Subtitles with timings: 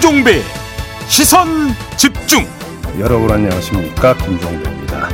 [0.00, 0.40] 김종배
[1.08, 1.46] 시선
[1.98, 2.46] 집중
[2.98, 5.10] 여러분 안녕하십니까 김종배입니다.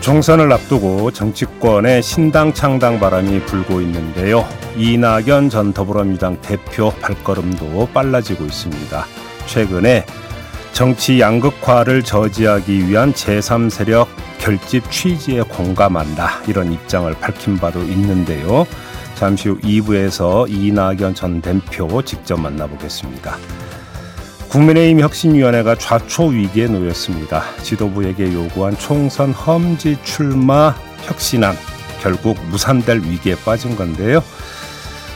[0.00, 4.48] 총선을 앞두고 정치권의 신당 창당 바람이 불고 있는데요.
[4.78, 9.04] 이낙연 전 더불어민주당 대표 발걸음도 빨라지고 있습니다.
[9.44, 10.06] 최근에
[10.72, 14.06] 정치 양극화를 저지하기 위한 제3세력
[14.38, 18.66] 결집 취지에 공감한다 이런 입장을 밝힌 바도 있는데요.
[19.14, 23.36] 잠시 후 2부에서 이낙연 전 대표 직접 만나보겠습니다.
[24.54, 27.42] 국민의힘 혁신위원회가 좌초 위기에 놓였습니다.
[27.64, 30.72] 지도부에게 요구한 총선 험지 출마
[31.02, 31.56] 혁신안
[32.00, 34.22] 결국 무산될 위기에 빠진 건데요.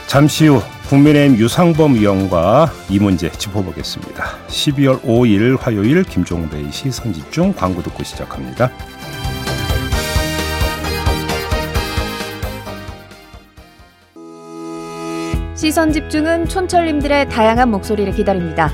[0.07, 4.25] 잠시 후 국민의힘 유상범 의원과 이 문제 짚어보겠습니다.
[4.49, 8.69] 12월 5일 화요일 김종배의 시선집중 광고 듣고 시작합니다.
[15.55, 18.73] 시선 집중은 촌철님들의 다양한 목소리를 기다립니다.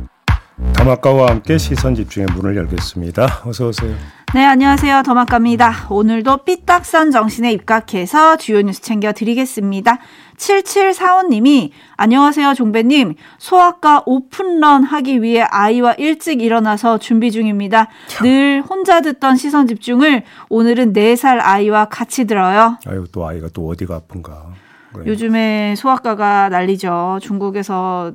[0.73, 3.41] 더마카와 함께 시선 집중의 문을 열겠습니다.
[3.45, 3.95] 어서 오세요.
[4.33, 5.03] 네, 안녕하세요.
[5.03, 5.87] 더마카입니다.
[5.89, 9.97] 오늘도 삐딱선 정신에 입각해서 주요 뉴스 챙겨 드리겠습니다.
[10.37, 17.89] 7745님이 안녕하세요 종배님 소아과 오픈런 하기 위해 아이와 일찍 일어나서 준비 중입니다.
[18.21, 22.77] 늘 혼자 듣던 시선 집중을 오늘은 4살 아이와 같이 들어요.
[22.87, 24.47] 아유 또 아이가 또 어디가 아픈가.
[24.93, 25.05] 그래.
[25.07, 27.19] 요즘에 소아과가 난리죠.
[27.21, 28.13] 중국에서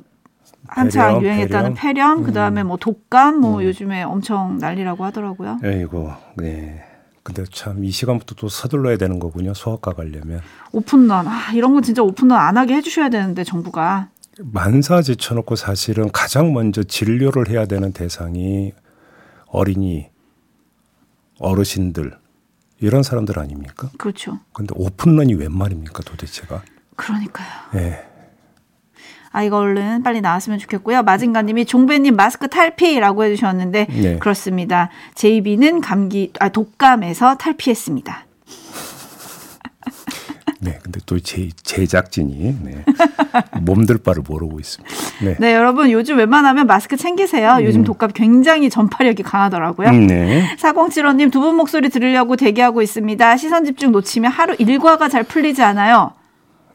[0.67, 2.23] 한창 폐렴, 유행했다는 폐렴, 음.
[2.23, 3.63] 그다음에 뭐 독감 뭐 음.
[3.63, 5.59] 요즘에 엄청 난리라고 하더라고요.
[5.63, 6.11] 에이고.
[6.37, 6.83] 네.
[7.23, 9.53] 근데 참 이 시간부터 또 서둘러야 되는 거군요.
[9.53, 10.39] 소아과 가려면.
[10.71, 11.27] 오픈런.
[11.27, 14.09] 아, 이런 건 진짜 오픈런 안 하게 해 주셔야 되는데 정부가.
[14.39, 18.71] 만사 제쳐놓고 사실은 가장 먼저 진료를 해야 되는 대상이
[19.47, 20.09] 어린이,
[21.39, 22.13] 어르신들
[22.79, 23.89] 이런 사람들 아닙니까?
[23.97, 24.39] 그렇죠.
[24.53, 26.61] 근데 오픈런이 웬 말입니까 도대체가?
[26.95, 27.47] 그러니까요.
[27.73, 28.07] 네.
[29.37, 31.03] 아, 이거 얼른 빨리 나왔으면 좋겠고요.
[31.03, 34.17] 마진가님이 종배님 마스크 탈피라고 해주셨는데 네.
[34.17, 34.89] 그렇습니다.
[35.13, 38.25] 제이비는 감기, 아, 독감에서 탈피했습니다.
[40.59, 42.83] 네, 근데 또 제, 제작진이 네,
[43.61, 44.95] 몸들 바를 모르고 있습니다.
[45.23, 45.35] 네.
[45.39, 45.53] 네.
[45.53, 47.59] 여러분 요즘 웬만하면 마스크 챙기세요.
[47.61, 47.85] 요즘 음.
[47.85, 49.89] 독감 굉장히 전파력이 강하더라고요.
[49.89, 50.47] 음, 네.
[50.57, 53.37] 4075님 두 분 목소리 들으려고 대기하고 있습니다.
[53.37, 56.13] 시선 집중 놓치면 하루 일과가 잘 풀리지 않아요.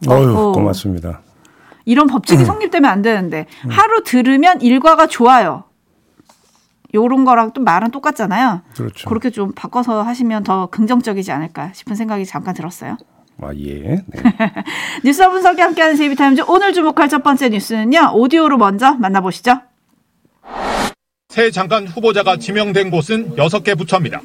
[0.06, 0.52] 어휴, 어.
[0.52, 1.22] 고맙습니다.
[1.84, 2.46] 이런 법칙이 음.
[2.46, 3.70] 성립되면 안 되는데 음.
[3.70, 5.64] 하루 들으면 일과가 좋아요.
[6.94, 8.62] 요런 거랑 또 말은 똑같잖아요.
[8.74, 9.08] 그렇죠.
[9.08, 12.98] 그렇게 좀 바꿔서 하시면 더 긍정적이지 않을까 싶은 생각이 잠깐 들었어요.
[13.40, 13.80] 아, 예.
[13.80, 14.04] 네.
[15.02, 18.12] 뉴스 분석이 함께하는 제이비타임즈 오늘 주목할 첫 번째 뉴스는요.
[18.14, 19.60] 오디오로 먼저 만나보시죠.
[21.30, 24.20] 새 장관 후보자가 지명된 곳은 6개 부처입니다.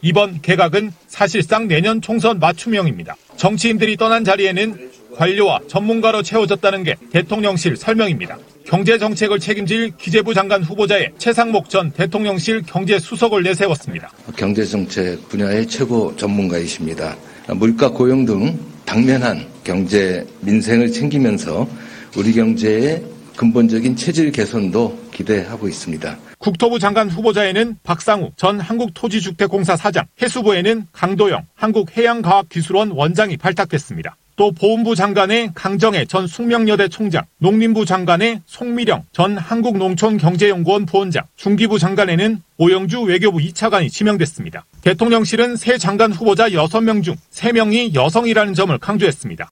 [0.00, 3.14] 이번 개각은 사실상 내년 총선 맞춤형입니다.
[3.36, 8.38] 정치인들이 떠난 자리에는 관료와 전문가로 채워졌다는 게 대통령실 설명입니다.
[8.64, 14.10] 경제정책을 책임질 기재부 장관 후보자의 최상목 전 대통령실 경제수석을 내세웠습니다.
[14.36, 17.16] 경제정책 분야의 최고 전문가이십니다.
[17.54, 21.68] 물가 고용 등 당면한 경제 민생을 챙기면서
[22.16, 23.02] 우리 경제의
[23.36, 26.18] 근본적인 체질 개선도 기대하고 있습니다.
[26.38, 34.16] 국토부 장관 후보자에는 박상우 전 한국토지주택공사 사장, 해수부에는 강도영 한국해양과학기술원 원장이 발탁됐습니다.
[34.42, 42.42] 또 보훈부 장관의 강정혜 전 숙명여대 총장, 농림부 장관의 송미령 전 한국농촌경제연구원 부원장, 중기부 장관에는
[42.58, 44.64] 오영주 외교부 2차관이 지명됐습니다.
[44.80, 49.48] 대통령실은 새 장관 후보자 6명 중 3명이 여성이라는 점을 강조했습니다.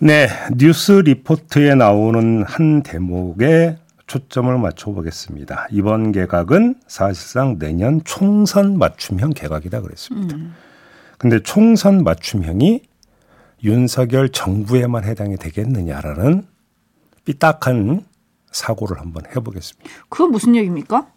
[0.00, 3.76] 네, 뉴스 리포트에 나오는 한 대목에
[4.08, 5.68] 초점을 맞춰보겠습니다.
[5.70, 10.34] 이번 개각은 사실상 내년 총선 맞춤형 개각이다 그랬습니다.
[10.34, 10.56] 음.
[11.18, 12.80] 근데 총선 맞춤형이
[13.62, 16.46] 윤석열 정부에만 해당이 되겠느냐라는
[17.24, 18.04] 삐딱한
[18.50, 19.90] 사고를 한번 해보겠습니다.
[20.08, 21.08] 그건 무슨 얘기입니까?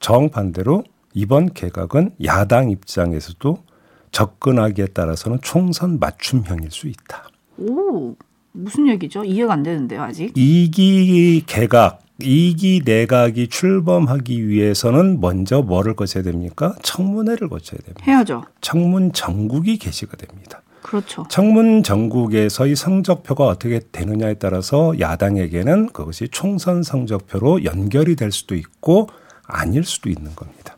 [0.00, 0.84] 정반대로
[1.14, 3.64] 이번 개각은 야당 입장에서도
[4.12, 7.28] 접근하기에 따라서는 총선 맞춤형일 수 있다.
[7.58, 8.14] 오,
[8.52, 9.24] 무슨 얘기죠?
[9.24, 10.32] 이해가 안 되는데요, 아직.
[10.34, 16.74] 이기 개각, 이기 내각이 출범하기 위해서는 먼저 뭐를 거쳐야 됩니까?
[16.82, 18.02] 청문회를 거쳐야 됩니다.
[18.06, 18.44] 해야죠.
[18.60, 20.62] 청문 정국이 개시가 됩니다.
[20.86, 21.26] 그렇죠.
[21.28, 29.08] 청문 전국에서의 성적표가 어떻게 되느냐에 따라서 야당에게는 그것이 총선 성적표로 연결이 될 수도 있고
[29.48, 30.76] 아닐 수도 있는 겁니다.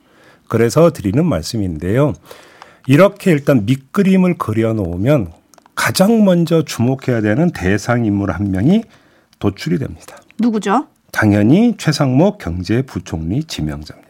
[0.48, 2.14] 그래서 드리는 말씀인데요.
[2.86, 5.30] 이렇게 일단 밑그림을 그려놓으면
[5.74, 8.84] 가장 먼저 주목해야 되는 대상 인물 한 명이
[9.38, 10.16] 도출이 됩니다.
[10.40, 10.86] 누구죠?
[11.12, 14.07] 당연히 최상목 경제부총리 지명자입니다.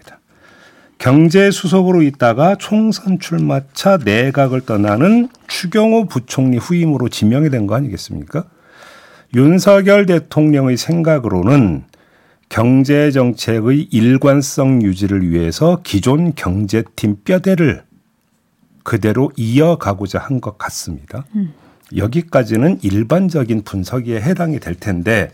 [0.99, 8.45] 경제수석으로 있다가 총선 출마차 내각을 떠나는 추경호 부총리 후임으로 지명이 된 거 아니겠습니까?
[9.35, 11.85] 윤석열 대통령의 생각으로는
[12.49, 17.83] 경제 정책의 일관성 유지를 위해서 기존 경제팀 뼈대를
[18.85, 21.27] 그대로 이어가고자 한 것 같습니다.
[21.37, 21.53] 음.
[21.95, 25.31] 여기까지는 일반적인 분석에 해당이 될 텐데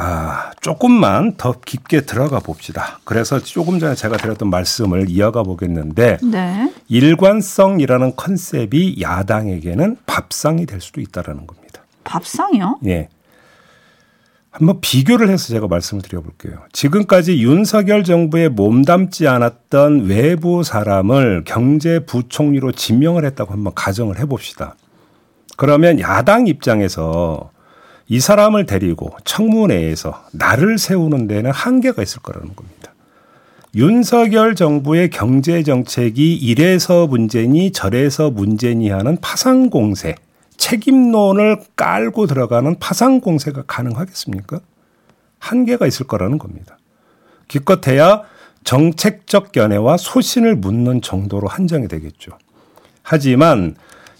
[0.00, 3.00] 아, 조금만 더 깊게 들어가 봅시다.
[3.02, 6.72] 그래서 조금 전에 제가 드렸던 말씀을 이어가 보겠는데 네.
[6.86, 11.82] 일관성이라는 컨셉이 야당에게는 밥상이 될 수도 있다라는 겁니다.
[12.04, 12.78] 밥상이요?
[12.86, 13.08] 예.
[14.52, 16.60] 한번 비교를 해서 제가 말씀을 드려볼게요.
[16.72, 24.76] 지금까지 윤석열 정부에 몸담지 않았던 외부 사람을 경제부총리로 지명을 했다고 한번 가정을 해봅시다.
[25.56, 27.50] 그러면 야당 입장에서
[28.08, 32.94] 이 사람을 데리고 청문회에서 나를 세우는 데는 한계가 있을 거라는 겁니다.
[33.74, 40.14] 윤석열 정부의 경제 정책이 이래서 문제니 저래서 문제니 하는 파상 공세,
[40.56, 44.60] 책임론을 깔고 들어가는 파상 공세가 가능하겠습니까?
[45.38, 46.78] 한계가 있을 거라는 겁니다.
[47.46, 48.22] 기껏해야
[48.64, 52.32] 정책적 견해와 소신을 묻는 정도로 한정이 되겠죠.
[53.02, 53.76] 하지만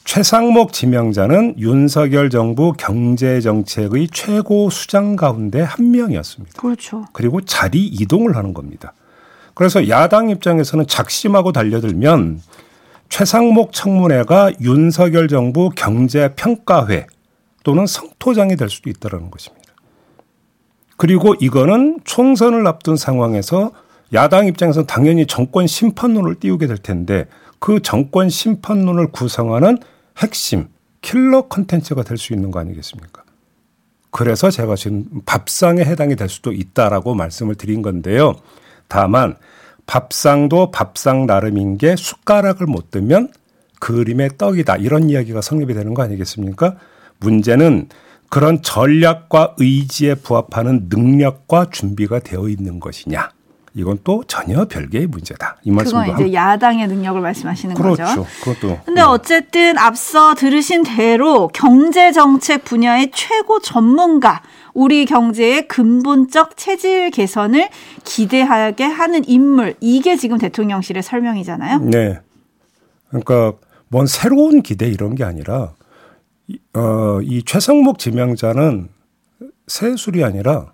[0.08, 6.62] 최상목 지명자는 윤석열 정부 경제 정책의 최고 수장 가운데 한 명이었습니다.
[6.62, 7.04] 그렇죠.
[7.12, 8.94] 그리고 자리 이동을 하는 겁니다.
[9.52, 12.40] 그래서 야당 입장에서는 작심하고 달려들면
[13.10, 17.06] 최상목 청문회가 윤석열 정부 경제 평가회
[17.62, 19.74] 또는 성토장이 될 수도 있다는 것입니다.
[20.96, 23.72] 그리고 이거는 총선을 앞둔 상황에서
[24.14, 27.26] 야당 입장에서 당연히 정권 심판론을 띄우게 될 텐데
[27.58, 29.76] 그 정권 심판론을 구성하는
[30.18, 30.68] 핵심
[31.00, 33.22] 킬러 컨텐츠가 될 수 있는 거 아니겠습니까?
[34.10, 38.34] 그래서 제가 지금 밥상에 해당이 될 수도 있다라고 말씀을 드린 건데요.
[38.88, 39.36] 다만
[39.86, 43.32] 밥상도 밥상 나름인 게 숟가락을 못 뜨면
[43.80, 44.76] 그림의 떡이다.
[44.78, 46.76] 이런 이야기가 성립이 되는 거 아니겠습니까?
[47.20, 47.88] 문제는
[48.28, 53.30] 그런 전략과 의지에 부합하는 능력과 준비가 되어 있는 것이냐.
[53.74, 55.56] 이건 또 전혀 별개의 문제다.
[55.62, 58.02] 이 말씀도 그건 이제 야당의 능력을 말씀하시는 그렇죠.
[58.02, 58.26] 거죠.
[58.42, 58.80] 그것도.
[58.84, 59.02] 근데 네.
[59.02, 64.42] 어쨌든 앞서 들으신 대로 경제 정책 분야의 최고 전문가
[64.74, 67.68] 우리 경제의 근본적 체질 개선을
[68.04, 71.80] 기대하게 하는 인물 이게 지금 대통령실의 설명이잖아요.
[71.80, 72.20] 네.
[73.08, 73.54] 그러니까
[73.88, 75.72] 뭔 새로운 기대 이런 게 아니라
[76.74, 78.88] 어, 이 최성목 지명자는
[79.66, 80.72] 새술이 아니라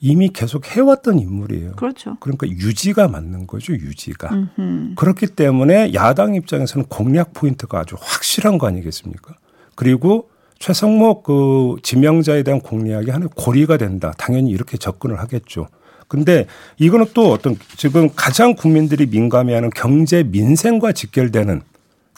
[0.00, 1.72] 이미 계속 해왔던 인물이에요.
[1.72, 2.16] 그렇죠.
[2.20, 4.32] 그러니까 유지가 맞는 거죠, 유지가.
[4.32, 4.94] 음흠.
[4.94, 9.34] 그렇기 때문에 야당 입장에서는 공략 포인트가 아주 확실한 거 아니겠습니까?
[9.74, 14.12] 그리고 최성목 그 지명자에 대한 공략이 하나의 고리가 된다.
[14.18, 15.68] 당연히 이렇게 접근을 하겠죠.
[16.06, 16.46] 근데
[16.78, 21.60] 이거는 또 어떤 지금 가장 국민들이 민감해하는 경제 민생과 직결되는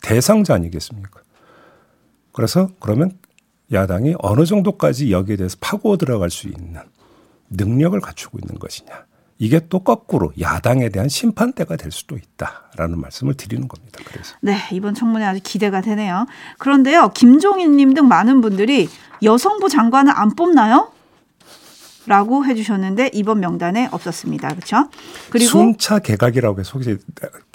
[0.02, 1.21] 대상자 아니겠습니까?
[2.33, 3.12] 그래서 그러면
[3.73, 6.76] 야당이 어느 정도까지 여기에 대해서 파고 들어갈 수 있는
[7.50, 8.90] 능력을 갖추고 있는 것이냐.
[9.38, 14.00] 이게 또 거꾸로 야당에 대한 심판대가 될 수도 있다라는 말씀을 드리는 겁니다.
[14.04, 16.26] 그래서 네 이번 청문회 아주 기대가 되네요.
[16.59, 18.88] 그런데요 김종인님 등 많은 분들이
[19.23, 20.92] 여성부 장관은 안 뽑나요?
[22.07, 24.49] 라고 해주셨는데 이번 명단에 없었습니다.
[24.49, 24.88] 그렇죠?
[25.30, 26.99] 그리고 순차 개각이라고 해서 혹시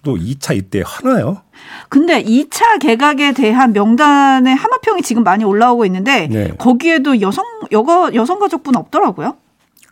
[0.04, 1.42] 또 2차 이때 하나요?
[1.90, 6.54] 근데 2차 개각에 대한 명단의 하마평이 지금 많이 올라오고 있는데 네.
[6.58, 9.36] 거기에도 여성 여가 여성가족분 없더라고요.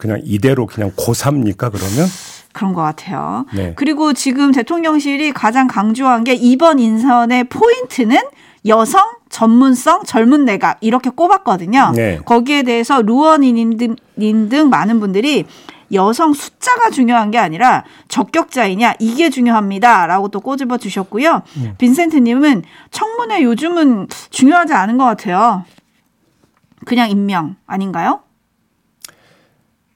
[0.03, 2.10] 그냥 이대로 그냥 고3입니까 그러면?
[2.51, 3.45] 그런 것 같아요.
[3.53, 3.72] 네.
[3.77, 8.17] 그리고 지금 대통령실이 가장 강조한 게 이번 인선의 포인트는
[8.67, 11.93] 여성 전문성 젊은 내각 이렇게 꼽았거든요.
[11.95, 12.19] 네.
[12.25, 13.95] 거기에 대해서 루원이님 등,
[14.50, 15.45] 등 많은 분들이
[15.93, 21.43] 여성 숫자가 중요한 게 아니라 적격자이냐 이게 중요합니다라고 또 꼬집어 주셨고요.
[21.62, 21.75] 네.
[21.77, 25.63] 빈센트님은 청문회 요즘은 중요하지 않은 것 같아요.
[26.86, 28.19] 그냥 임명 아닌가요?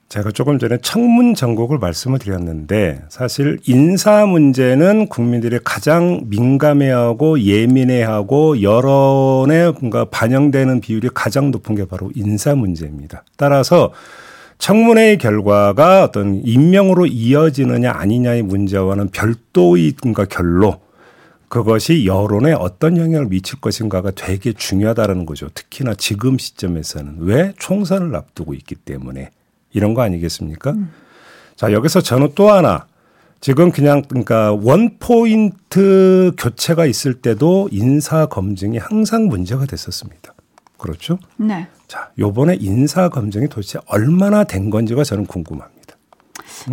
[0.09, 9.71] 제가 조금 전에 청문 전곡을 말씀을 드렸는데 사실 인사 문제는 국민들이 가장 민감해하고 예민해하고 여론에
[9.71, 13.25] 뭔가 반영되는 비율이 가장 높은 게 바로 인사 문제입니다.
[13.35, 13.91] 따라서
[14.59, 20.79] 청문회의 결과가 어떤 임명으로 이어지느냐 아니냐의 문제와는 별도의 뭔가 결로
[21.49, 25.49] 그것이 여론에 어떤 영향을 미칠 것인가가 되게 중요하다는 거죠.
[25.53, 29.31] 특히나 지금 시점에서는 왜 총선을 앞두고 있기 때문에
[29.77, 30.72] 이런 거 아니겠습니까?
[30.72, 30.91] 음.
[31.55, 32.88] 자, 여기서 저는 또 하나
[33.39, 40.34] 지금 그냥 그러니까 원 포인트 교체가 있을 때도 인사 검증이 항상 문제가 됐었습니다.
[40.77, 41.19] 그렇죠?
[41.38, 41.67] 네.
[41.88, 45.76] 자, 요번에 인사 검증이 도대체 얼마나 된 건지가 저는 궁금합니다.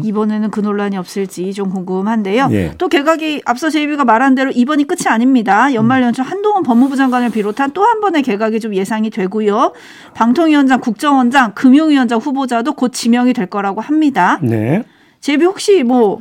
[0.02, 2.48] 이번에는 그 논란이 없을지 좀 궁금한데요.
[2.52, 2.72] 예.
[2.78, 5.72] 또 개각이 앞서 제이비가 말한 대로 이번이 끝이 아닙니다.
[5.74, 9.72] 연말 연초 한동훈 법무부 장관을 비롯한 또 한 번의 개각이 좀 예상이 되고요.
[10.14, 14.38] 방통위원장, 국정원장, 금융위원장 후보자도 곧 지명이 될 거라고 합니다.
[14.42, 14.82] 네.
[15.20, 16.20] 제이비 혹시 뭐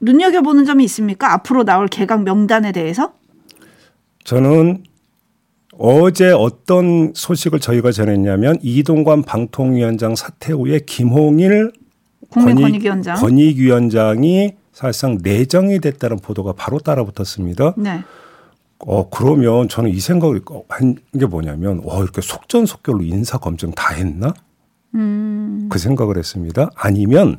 [0.00, 1.32] 눈여겨보는 점이 있습니까?
[1.32, 3.12] 앞으로 나올 개각 명단에 대해서?
[4.24, 4.84] 저는
[5.78, 11.72] 어제 어떤 소식을 저희가 전했냐면 이동관 방통위원장 사퇴 후에 김홍일
[12.30, 13.16] 국민권익위원장.
[13.16, 17.74] 권익위원장이 사실상 내정이 됐다는 보도가 바로 따라붙었습니다.
[17.78, 18.00] 네.
[18.80, 24.32] 어 그러면 저는 이 생각을 한 게 뭐냐면 어 이렇게 속전속결로 인사 검증 다 했나?
[25.68, 26.70] 그 생각을 했습니다.
[26.76, 27.38] 아니면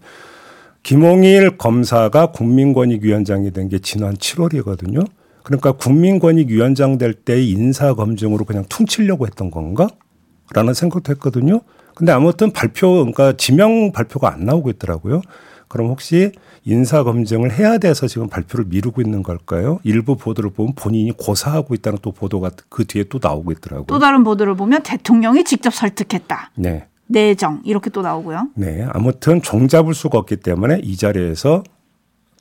[0.83, 5.05] 김홍일 검사가 국민권익위원장이 된 게 지난 7월이거든요.
[5.43, 9.87] 그러니까 국민권익위원장 될 때 인사 검증으로 그냥 퉁치려고 했던 건가?
[10.53, 11.61] 라는 생각도 했거든요.
[11.99, 15.19] 근데 아무튼 발표, 그러니까 지명 발표가 안 나오고 있더라고요.
[15.67, 16.31] 그럼 혹시
[16.63, 19.81] 인사 검증을 해야 돼서 지금 발표를 미루고 있는 걸까요?
[19.83, 23.85] 일부 보도를 보면 본인이 고사하고 있다는 또 보도가 그 뒤에 또 나오고 있더라고요.
[23.87, 26.51] 또 다른 보도를 보면 대통령이 직접 설득했다.
[26.55, 26.87] 네.
[27.07, 28.47] 내정 이렇게 또 나오고요.
[28.55, 28.87] 네.
[28.93, 31.63] 아무튼 종잡을 수가 없기 때문에 이 자리에서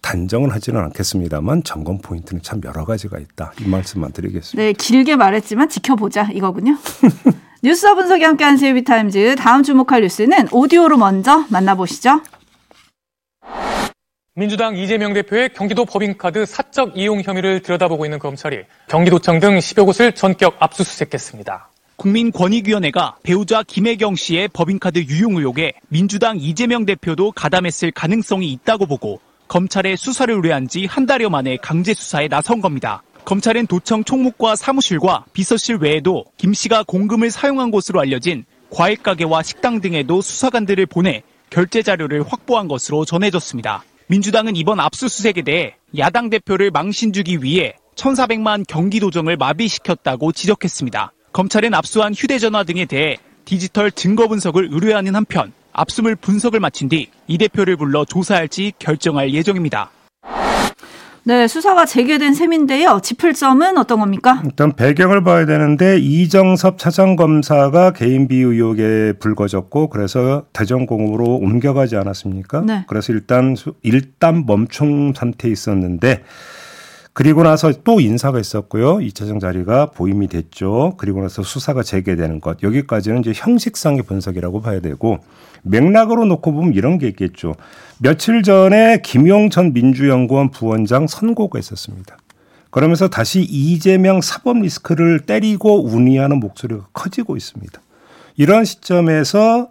[0.02, 3.54] 단정은 하지는 않겠습니다만 점검 포인트는 참 여러 가지가 있다.
[3.60, 4.62] 이 말씀만 드리겠습니다.
[4.62, 6.76] 네, 길게 말했지만 지켜보자 이거군요.
[7.62, 12.20] 뉴스와 분석이 함께한 세이비타임즈 다음 주목할 뉴스는 오디오로 먼저 만나보시죠.
[14.34, 20.12] 민주당 이재명 대표의 경기도 법인카드 사적 이용 혐의를 들여다보고 있는 검찰이 경기도청 등 10여 곳을
[20.12, 21.68] 전격 압수수색했습니다.
[21.96, 29.96] 국민권익위원회가 배우자 김혜경 씨의 법인카드 유용 의혹에 민주당 이재명 대표도 가담했을 가능성이 있다고 보고 검찰에
[29.96, 33.02] 수사를 의뢰한 지 한 달여 만에 강제 수사에 나선 겁니다.
[33.28, 39.82] 검찰은 도청 총무과 사무실과 비서실 외에도 김 씨가 공금을 사용한 것으로 알려진 과일 가게와 식당
[39.82, 43.84] 등에도 수사관들을 보내 결제 자료를 확보한 것으로 전해졌습니다.
[44.06, 51.12] 민주당은 이번 압수수색에 대해 야당 대표를 망신 주기 위해 1,400만 경기도정을 마비시켰다고 지적했습니다.
[51.34, 57.36] 검찰은 압수한 휴대전화 등에 대해 디지털 증거 분석을 의뢰하는 한편 압수물 분석을 마친 뒤 이
[57.36, 59.90] 대표를 불러 조사할지 결정할 예정입니다.
[61.28, 63.00] 네, 수사가 재개된 셈인데요.
[63.02, 64.40] 짚을 점은 어떤 겁니까?
[64.46, 72.62] 일단 배경을 봐야 되는데 이정섭 차장검사가 개인 비위 의혹에 불거졌고 그래서 대전공으로 옮겨가지 않았습니까?
[72.62, 72.84] 네.
[72.88, 76.22] 그래서 일단 수- 일단 멈춤 상태에 있었는데
[77.18, 79.00] 그리고 나서 또 인사가 있었고요.
[79.00, 80.94] 이 차장 자리가 보임이 됐죠.
[80.98, 82.62] 그리고 나서 수사가 재개되는 것.
[82.62, 85.18] 여기까지는 이제 형식상의 분석이라고 봐야 되고
[85.64, 87.56] 맥락으로 놓고 보면 이런 게 있겠죠.
[87.98, 92.18] 며칠 전에 김용천 민주연구원 부원장 선고가 있었습니다.
[92.70, 97.80] 그러면서 다시 이재명 사법 리스크를 때리고 운의하는 목소리가 커지고 있습니다.
[98.36, 99.70] 이런 시점에서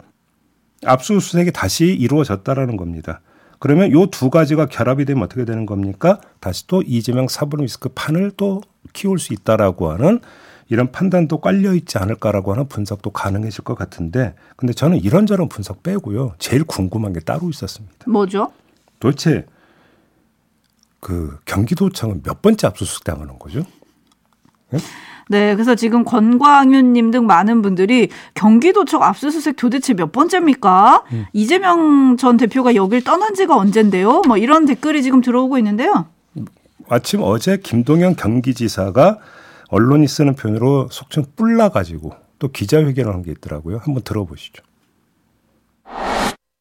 [0.84, 3.22] 압수수색이 다시 이루어졌다라는 겁니다.
[3.60, 6.22] 그러면 요 두 가지가 결합이 되면 어떻게 되는 겁니까?
[6.40, 8.62] 다시 또 이재명 사법 리스크 판을 또
[8.94, 10.20] 키울 수 있다라고 하는
[10.70, 16.34] 이런 판단도 깔려 있지 않을까라고 하는 분석도 가능해질 것 같은데 근데 저는 이런저런 분석 빼고요.
[16.40, 17.96] 제일 궁금한 게 따로 있었습니다.
[18.08, 18.52] 뭐죠?
[19.00, 19.46] 도대체
[21.00, 23.64] 그 경기도청은 몇 번째 압수수색 당하는 거죠?
[25.30, 31.04] 네, 그래서 지금 권광윤님 등 많은 분들이 경기도청 압수수색 도대체 몇 번째입니까?
[31.34, 34.22] 이재명 전 대표가 여길 떠난 지가 언젠데요?
[34.28, 36.06] 뭐 이런 댓글이 지금 들어오고 있는데요.
[36.90, 39.20] 마침 어제 김동연 경기지사가
[39.70, 43.82] 언론이 쓰는 표현으로 속칭 뿔나가지고 또 기자회견을 한 게 있더라고요.
[43.84, 44.64] 한번 들어보시죠.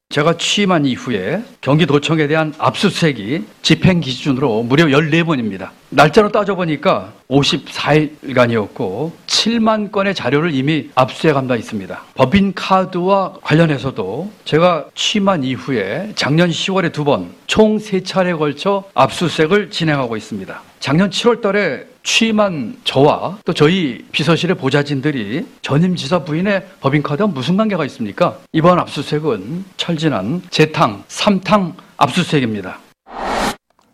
[0.08, 5.70] 제가 취임한 이후에 경기도청에 대한 압수수색이 집행 기준으로 무려 14번입니다.
[5.90, 12.02] 날짜로 따져보니까 54일간이었고 7만 건의 자료를 이미 압수해간 바 있습니다.
[12.14, 19.70] 법인 카드와 관련해서도 제가 취임한 이후에 작년 10월에 두 번, 총 세 차례에 걸쳐 압수수색을
[19.70, 20.62] 진행하고 있습니다.
[20.78, 27.84] 작년 7월 달에 취임한 저와 또 저희 비서실의 보좌진들이 전임 지사 부인의 법인카드와 무슨 관계가
[27.86, 28.38] 있습니까?
[28.52, 32.78] 이번 압수수색은 철진한 재탕, 삼탕 압수수색입니다.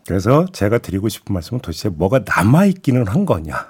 [0.07, 3.67] 그래서 제가 드리고 싶은 말씀은 도대체 뭐가 남아있기는 한 거냐.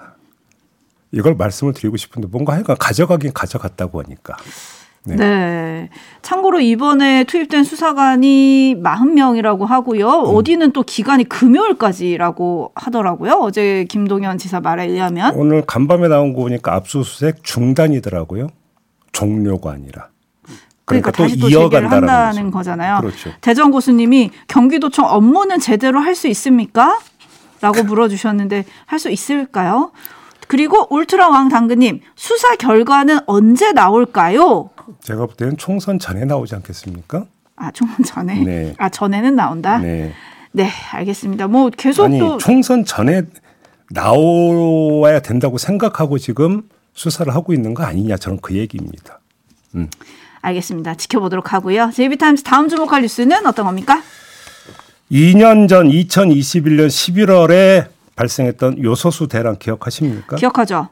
[1.13, 4.37] 이걸 말씀을 드리고 싶은데 뭔가 하여간 가져가긴 가져갔다고 하니까.
[5.05, 5.17] 네.
[5.17, 5.89] 네.
[6.23, 10.07] 참고로 이번에 투입된 수사관이 40명이라고 하고요.
[10.09, 13.33] 어디는 또 기간이 금요일까지라고 하더라고요.
[13.41, 15.35] 어제 김동연 지사 말에 의하면.
[15.35, 18.49] 오늘 간밤에 나온 거 보니까 압수수색 중단이더라고요.
[19.13, 20.09] 종료가 아니라.
[20.85, 22.59] 그러니까, 그러니까 또 다시 또 재개를 한다는 거죠.
[22.59, 22.99] 거잖아요.
[23.01, 23.31] 그렇죠.
[23.41, 26.99] 대전 고수님이 경기도청 업무는 제대로 할 수 있습니까?
[27.61, 29.93] 라고 물어주셨는데 할 수 있을까요?
[30.49, 34.71] 그리고 울트라 왕 당근님 수사 결과는 언제 나올까요?
[35.03, 37.27] 제가 볼 때는 총선 전에 나오지 않겠습니까?
[37.57, 38.75] 아 총선 전에 네.
[38.79, 39.79] 아 전에는 나온다.
[39.79, 40.13] 네,
[40.53, 40.69] 네.
[40.93, 41.49] 알겠습니다.
[41.49, 43.23] 뭐 계속 아니 또 총선 전에
[43.91, 46.63] 나와야 된다고 생각하고 지금
[46.95, 49.21] 수사를 하고 있는 거 아니냐 저는 그 얘기입니다.
[50.43, 50.97] 알겠습니다.
[50.97, 51.91] 지켜보도록 하고요.
[51.95, 54.03] 제이비타임스 다음 주목할 뉴스는 어떤 겁니까?
[55.11, 60.37] 2년 전 2021년 11월에 발생했던 요소수 대란 기억하십니까?
[60.37, 60.89] 기억하죠?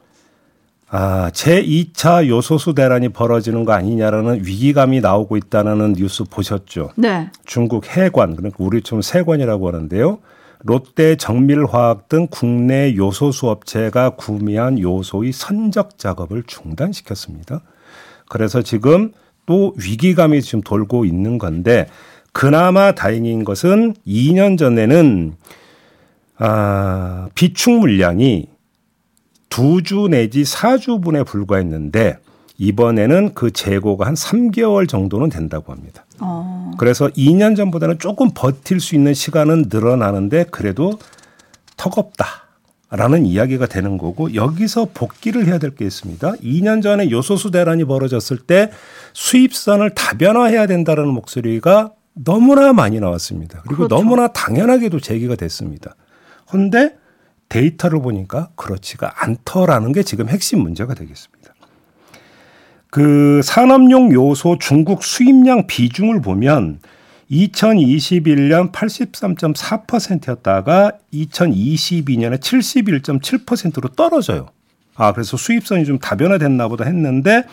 [0.92, 6.90] 아, 제2차 요소수 대란이 벌어지는 거 아니냐라는 위기감이 나오고 있다는 뉴스 보셨죠?
[6.96, 7.30] 네.
[7.46, 10.18] 중국 해관, 그러니까 우리 좀 세관이라고 하는데요.
[10.62, 17.62] 롯데 정밀화학 등 국내 요소수 업체가 구매한 요소의 선적 작업을 중단시켰습니다.
[18.28, 19.12] 그래서 지금
[19.46, 21.86] 또 위기감이 지금 돌고 있는 건데
[22.32, 25.34] 그나마 다행인 것은 2년 전에는
[26.38, 28.49] 아, 비축 물량이
[29.50, 32.16] 두 주 내지 4주분에 불과했는데
[32.56, 36.04] 이번에는 그 재고가 한 3개월 정도는 된다고 합니다.
[36.20, 40.98] 어, 그래서 2년 전보다는 조금 버틸 수 있는 시간은 늘어나는데 그래도
[42.90, 46.32] 턱없다라는 이야기가 되는 거고 여기서 복귀를 해야 될 게 있습니다.
[46.42, 48.70] 2년 전에 요소수 대란이 벌어졌을 때
[49.14, 53.62] 수입선을 다변화해야 된다는 목소리가 너무나 많이 나왔습니다.
[53.62, 53.94] 그리고 그렇죠.
[53.94, 55.94] 너무나 당연하게도 제기가 됐습니다.
[56.48, 56.96] 그런데
[57.50, 61.52] 데이터를 보니까 그렇지가 않더라는 게 지금 핵심 문제가 되겠습니다.
[62.90, 66.80] 그 산업용 요소 중국 수입량 비중을 보면
[67.30, 74.48] 2021년 83.4%였다가 2022년에 71.7%로 떨어져요.
[74.96, 77.44] 아, 그래서 수입선이 좀 다변화됐나 보다 했는데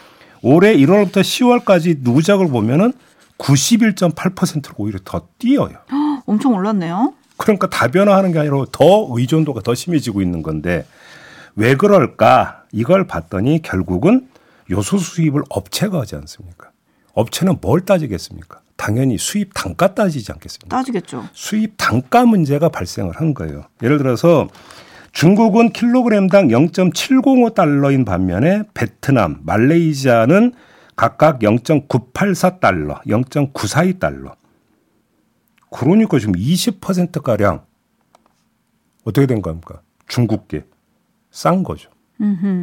[0.42, 2.94] 올해 1월부터 10월까지 누적을 보면은
[3.38, 5.78] 91.8%로 오히려 더 뛰어요.
[6.26, 7.14] 엄청 올랐네요.
[7.38, 10.86] 그러니까 다변화하는 게 아니라 더 의존도가 더 심해지고 있는 건데
[11.56, 12.64] 왜 그럴까?
[12.72, 14.28] 이걸 봤더니 결국은
[14.70, 16.70] 요소 수입을 업체가 하지 않습니까?
[17.14, 18.60] 업체는 뭘 따지겠습니까?
[18.76, 20.78] 당연히 수입 단가 따지지 않겠습니까?
[20.78, 21.28] 따지겠죠.
[21.34, 23.64] 수입 단가 문제가 발생을 한 거예요.
[23.82, 24.48] 예를 들어서
[25.14, 30.54] 중국은 킬로그램당 0.705달러인 반면에 베트남, 말레이시아는
[30.96, 34.34] 각각 0.984달러, 0.942달러.
[35.72, 37.64] 그러니까 지금 20%가량
[39.04, 39.82] 어떻게 된 겁니까?
[40.08, 40.66] 중국계.
[41.32, 41.90] 싼 거죠.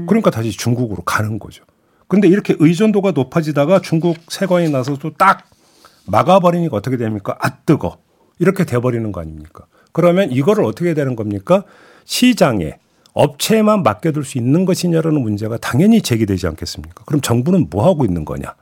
[0.06, 1.64] 그러니까 다시 중국으로 가는 거죠.
[2.08, 5.48] 근데 이렇게 의존도가 높아지다가 중국 세관이 나서 또 딱
[6.06, 7.36] 막아버리니까 어떻게 됩니까?
[7.40, 7.98] 아, 뜨거.
[8.38, 9.66] 이렇게 돼버리는 거 아닙니까?
[9.92, 11.64] 그러면 이거를 어떻게 되는 겁니까?
[12.04, 12.78] 시장에
[13.14, 17.04] 업체에만 맡겨둘 수 있는 것이냐라는 문제가 당연히 제기되지 않겠습니까?
[17.06, 18.54] 그럼 정부는 뭐 하고 있는 거냐?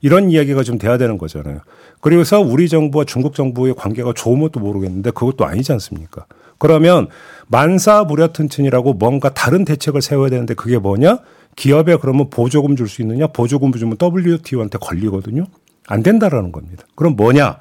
[0.00, 1.60] 이런 이야기가 좀 돼야 되는 거잖아요.
[2.00, 6.26] 그래서 우리 정부와 중국 정부의 관계가 좋은 것도 모르겠는데 그것도 아니지 않습니까?
[6.58, 7.08] 그러면
[7.48, 11.18] 만사무려튼튼이라고 뭔가 다른 대책을 세워야 되는데 그게 뭐냐?
[11.56, 13.26] 기업에 그러면 보조금 줄 수 있느냐?
[13.28, 15.44] 보조금 주면 WTO한테 걸리거든요.
[15.86, 16.84] 안 된다라는 겁니다.
[16.94, 17.58] 그럼 뭐냐?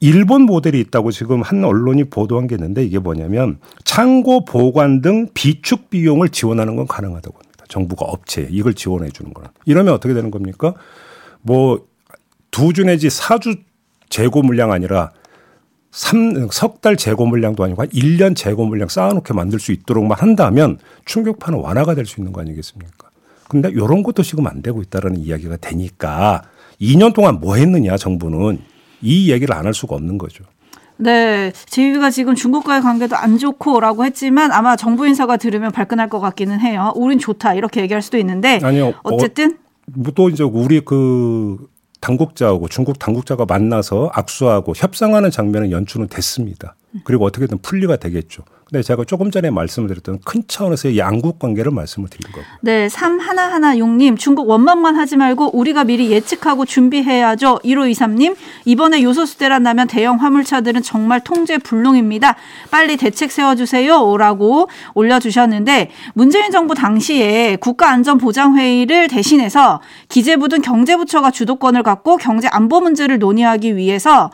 [0.00, 5.90] 일본 모델이 있다고 지금 한 언론이 보도한 게 있는데 이게 뭐냐면 창고 보관 등 비축
[5.90, 7.64] 비용을 지원하는 건 가능하다고 합니다.
[7.68, 9.50] 정부가 업체에 이걸 지원해 주는 거는.
[9.66, 10.74] 이러면 어떻게 되는 겁니까?
[11.42, 11.86] 뭐
[12.54, 13.56] 두 주 내지 사 주
[14.10, 15.10] 재고 물량 아니라
[16.50, 21.94] 석달 재고 물량도 아니고 한 1년 재고 물량 쌓아놓게 만들 수 있도록만 한다면 충격파는 완화가
[21.94, 23.08] 될 수 있는 거 아니겠습니까?
[23.48, 26.42] 근데 이런 것도 지금 안 되고 있다라는 이야기가 되니까
[26.80, 28.58] 2년 동안 뭐 했느냐 정부는
[29.02, 30.44] 이 얘기를 안 할 수가 없는 거죠.
[30.96, 36.60] 네, 제이비가 지금 중국과의 관계도 안 좋고라고 했지만 아마 정부 인사가 들으면 발끈할 것 같기는
[36.60, 36.92] 해요.
[36.94, 38.94] 우린 좋다 이렇게 얘기할 수도 있는데 아니요.
[39.02, 39.58] 어쨌든
[40.06, 41.68] 어, 또 이제 우리 그
[42.04, 46.76] 당국자하고 중국 당국자가 만나서 악수하고 협상하는 장면은 연출은 됐습니다.
[47.04, 48.42] 그리고 어떻게든 분리가 되겠죠.
[48.74, 52.44] 근데 제가 조금 전에 말씀을 드렸던 큰 차원에서의 양국 관계를 말씀을 드린 거고.
[52.60, 57.60] 네, 3116님, 중국 원망만 하지 말고 우리가 미리 예측하고 준비해야죠.
[57.64, 58.34] 1523님,
[58.64, 62.34] 이번에 요소수 대란 나면 대형 화물차들은 정말 통제 불능입니다.
[62.72, 64.16] 빨리 대책 세워주세요.
[64.16, 73.20] 라고 올려주셨는데, 문재인 정부 당시에 국가안전보장회의를 대신해서 기재부 등 경제부처가 주도권을 갖고 경제 안보 문제를
[73.20, 74.32] 논의하기 위해서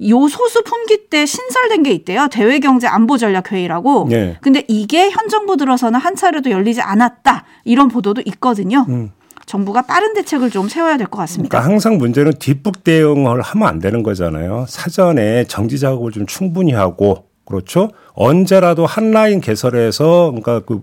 [0.00, 2.28] 요소수 품귀 때 신설된 게 있대요.
[2.30, 4.06] 대외경제 안보전략회의라고.
[4.08, 4.36] 네.
[4.40, 7.44] 근데 이게 현 정부 들어서는 한 차례도 열리지 않았다.
[7.64, 8.86] 이런 보도도 있거든요.
[8.88, 9.10] 음.
[9.46, 11.50] 정부가 빠른 대책을 좀 세워야 될 것 같습니다.
[11.58, 14.66] 그러니까 항상 문제는 뒷북 대응을 하면 안 되는 거잖아요.
[14.68, 17.90] 사전에 정지 작업을 좀 충분히 하고 그렇죠.
[18.12, 20.82] 언제라도 한 라인 개설해서 그러니까 그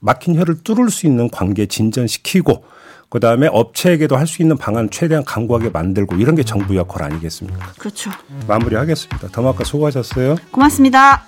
[0.00, 2.64] 막힌 혀를 뚫을 수 있는 관계 진전시키고
[3.08, 7.72] 그 다음에 업체에게도 할 수 있는 방안 최대한 강구하게 만들고 이런 게 정부 역할 아니겠습니까?
[7.78, 8.10] 그렇죠.
[8.48, 9.28] 마무리하겠습니다.
[9.28, 10.36] 더마카 수고하셨어요.
[10.50, 11.24] 고맙습니다.